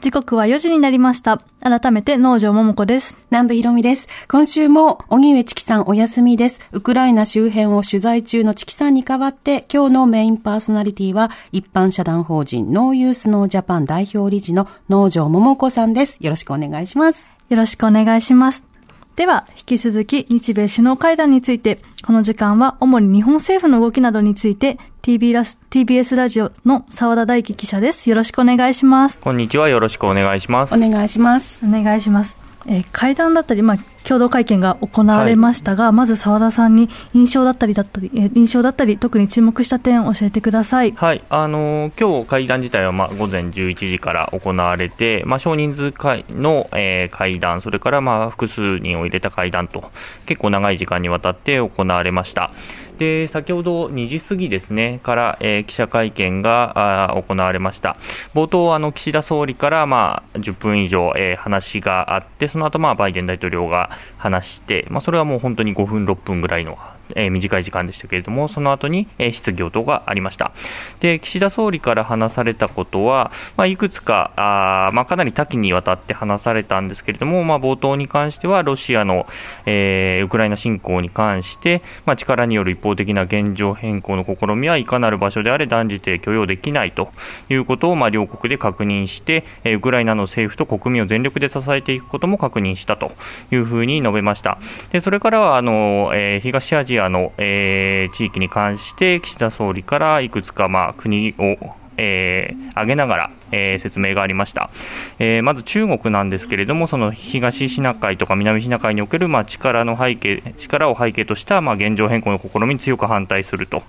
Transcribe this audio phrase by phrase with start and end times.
[0.00, 1.40] 時刻は4時になりました。
[1.60, 3.16] 改めて農場桃子です。
[3.30, 4.08] 南部ひろみです。
[4.28, 6.60] 今週も、荻上チキさんお休みです。
[6.72, 16.18] ウクライナ周辺を取材中のチキさんに代わって、今日のメインパーソナリティは、一般社団法人ノーユースノージャパン代表理事の農場桃子さんです。
[16.20, 17.30] よろしくお願いします。
[17.48, 18.75] よろしくお願いします。
[19.16, 28.10] では、引き続き日米首脳会談について、この時間は主に日本政府の動きなどについて、TB ラス TBS ラジオの澤田大樹記者です。
[28.10, 29.18] よろしくお願いします。
[29.18, 29.70] こんにちは。
[29.70, 30.74] よろしくお願いします。
[30.74, 31.64] お願いします。
[31.64, 32.36] お願いします。
[32.66, 40.92] えー会談だったり、まあ、共同会見が行われましたが、まず澤田さんに印象だったりだったり、えー印象だったり、特に注目した点を教えてください。
[40.92, 49.90] はい、あのー今日会談自体はまあ午前11時から行われて、まあ、少人数会の、えー会談、それからまあ複数人を入れた会談と、
[50.26, 52.52] 結構長い時間にわたって行われました。
[52.98, 57.96] で先ほど2時過ぎですねから、えー記者会見があー行われました
[58.34, 66.78] 冒頭あの岸田総理から、まあ、10分以上、えー話があってその後、まあバイデン大統領が話して、まあ、それはもう本当に5分6分ぐらいの
[67.14, 70.52] えー短い時間でしたけれども、その後に、えー質疑応答がありました。
[71.00, 79.26] で、岸田総理から話されたことは、まあ、いくつか、あまあ、かなり多岐にわたって話されたんですけれども、まあ、冒頭に関しては、ロシアの、
[79.66, 87.10] えーウクライナ侵攻に関して、まあ、力による一方的な現状変更の試みはいかなる場所であれ断じて許容できないと
[87.48, 93.12] いうことを、まあ、両国で確認して、えーウクライナの政府と国民を全力で支えていくことも確認したと
[93.50, 94.58] いうふうに述べました。
[94.90, 101.56] でそれからはあの、えー東アジアの、えー地域に関して岸田総理からいくつか、まあ、国を
[101.96, 104.70] えー挙げながら、えー説明がありました、
[105.18, 113.82] えーまず中国なんですけれどもその東シナ海とか南シナ海における、まあ、力の背景力を背景とした、まあ、現状変更の試みに強く反対すると。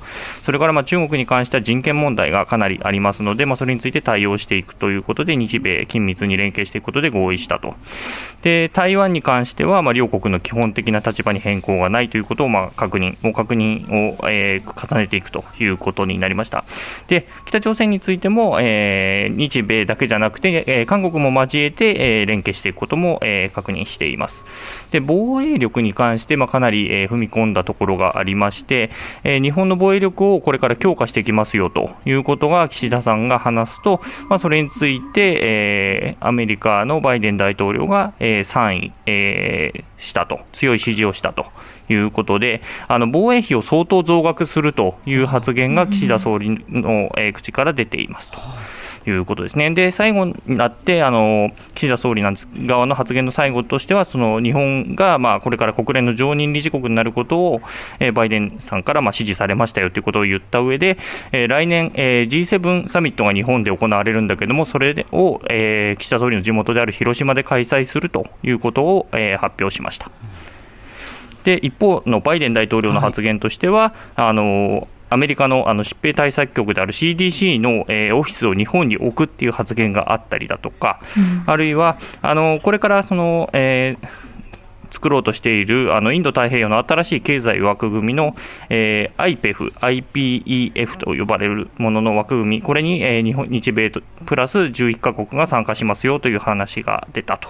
[0.44, 7.76] それから、まあ、中国に関しては人権問題がかなりありますので、まあ、それについて対応していくということで日米緊密に連携していくことで合意したと。
[8.42, 16.64] で台湾に関しては、ま、両国の基本的な立場に変更がないということを、まあ、確認を確認を、えー重ねていくということになりました。
[17.08, 24.46] で北朝鮮についても、えー日米だけじゃなくて、えー韓国も交えて、えー連携していくことも、えー確認しています
[24.92, 28.90] で防衛力に関して、まあ、かなり、えー踏み込んだところがありまして、
[29.24, 41.48] えー日本の防衛力をこれから強化していきますよということが岸田さんが話すと、まあ、それについて、えーアメリカのバイデン大統領が、えー賛意、えーしたと、強い支持をしたと
[41.90, 48.38] いうことで、あの防衛費を相当増額するという発言が岸田総理の、口から出ていますと。
[49.10, 49.72] いうことですね。
[49.72, 57.62] で、最後になって、あの、岸田総理なんです側の発言の最後としては、その日本が、まあ、これから国連の常任理事国になることを、
[58.00, 60.98] えーバイデンさんから、まあ、支持されましたよということを言った上で、
[61.32, 70.10] えー来年、えー G7 サミットが日本で行われるんだけども、それを、えー岸田総理の地元である広島で開催するということを、えー発表しました。
[71.44, 81.00] で一方のバイデン大統領の発言としては、あのアメリカのあの疾病対策局である CDC の、えーオフィスを日本に置くっていう発言があったりだとか、
[81.46, 84.08] あるいはあのこれからその、えー
[84.90, 88.36] 作ろうとしているあのインド太平洋の新しい経済枠組みの、
[88.70, 97.50] えー IPEF、IPEF と呼ばれるものの枠組み、これに、えー日本日米とプラス11カ国が参加しますよという話が出たと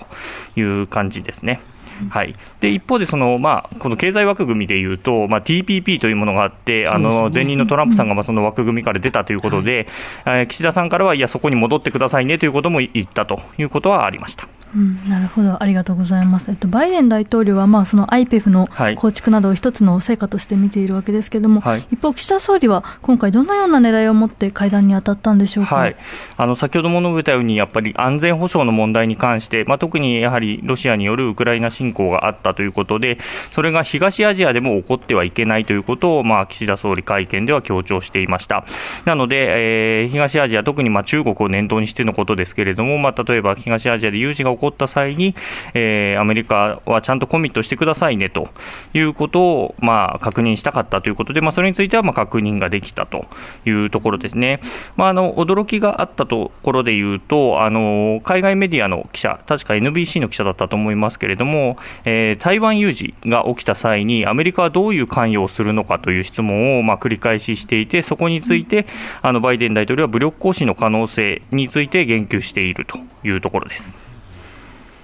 [0.55, 1.61] いう感じですね。
[2.09, 9.87] はい、で一方でその、まあ、この経済枠組みでいうと、まあ、TPP というものがあって、あの前任のトランプさんがまあその枠組みから出たということで、
[10.25, 14.47] えー岸田さんからは、いや、そこに戻ってくださいねということも言ったということはありました。
[14.77, 16.51] うん、なるほど、ありがとうございます。
[16.51, 25.77] えっと、バイデン大統領は、まあ、その IPEF のはい構築などを一つの成果として見ているわけですけれども、はい一方、岸田総理は今回、どのような狙いを持って会談に当たったんでしょうか？
[25.77, 25.95] はい、
[26.37, 33.17] あの先ほども述べたように、やっぱり安全保障の問題に関して、まあ、特にやはりロシアによるウクライナ侵攻があったということで、
[33.51, 38.63] それが東アジアでも起こってはいけないということを、まあ、岸田総理会見では強調していました。
[39.05, 45.35] なので、えー東アジア、特にまあ中国を念頭にしてのことですけれども、まあ、例えば東アジアで有事が起起こった際に、
[45.73, 48.49] えーアメリカはちゃんとコミットしてくださいねと
[48.93, 53.25] いうことを、まあ、確認したかったということで、まあ、それについてはまあ確認ができたと
[53.65, 54.61] いうところですね。
[54.95, 68.85] まあ、あの驚きがあったところで言うと、あの海外メディアの記者、確か NBC の記者だったと思いますけれども、えー台湾有事が起きた際に、アメリカはどういう関与をするのかという質問をまあ繰り返ししていて、そこについて、
[69.21, 74.06] あのバイデン大統領は武力行使の可能性について言及しているというところです。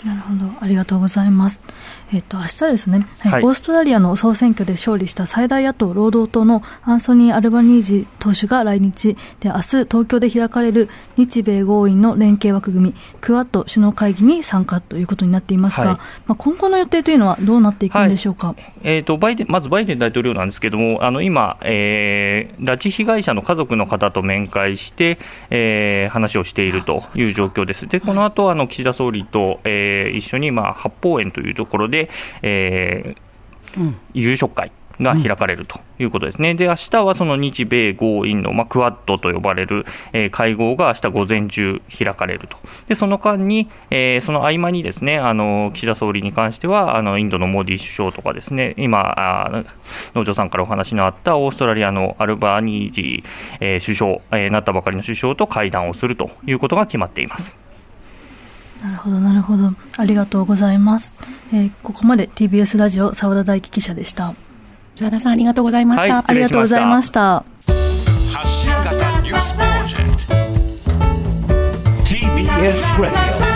[0.03, 0.51] なるほど。
[0.59, 1.61] ありがとうございます。
[2.13, 3.31] えっと、明日ですね、はい。
[3.31, 3.43] はい。
[3.43, 9.17] オーストラリアの総選挙で勝利した最大野党労働党のアンソニー・アルバニージ党首が来日。
[9.39, 15.95] で、明日東京で開かれる日米豪印の連携枠組み、クアッド首脳会議に参加ということになっていますが、はい。
[16.27, 18.53] まあ、今後の予定というのはどうなっていくんでしょうか？
[18.83, 25.17] えー、とバイデンまずバイデン大統領なんですけれども、あの今、えー拉致被害者の家族の方と面会して、
[25.49, 27.87] えー話をしているという状況です。
[27.87, 32.02] で、この後あの岸田総理と、えー一緒に、まあ、八芳園というところで、
[32.41, 34.71] えー夕食会
[35.01, 36.53] が開かれるということですね。
[36.53, 42.57] で、明日はその日米豪印の、まあ、クワッドと呼ばれる、えー会合が明日午前中開かれると。
[42.87, 49.65] で、その間に、えーその合間にですね、あの、岸田総理に関しては、あの、インドのモディ首相とかですね、今、
[50.13, 57.62] 農場さんからお話のあったオーストラリアのアルバニージー、えー首相、えーなったばかりの首相と会談をするということが決まっています。
[58.83, 59.73] なるほど、なるほど。
[59.97, 61.13] ありがとうございます。
[61.53, 64.33] えーここまで TBS ラジオ澤田大樹記者でした。
[64.95, 66.15] 澤田さんありがとうございました。
[66.15, 67.45] はいありがとうございました。
[68.31, 70.33] 発信型ニュースプロジェクト
[72.03, 73.15] TBS ラジ
[73.49, 73.52] オ